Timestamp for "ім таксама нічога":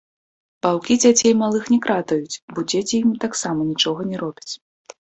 3.05-4.01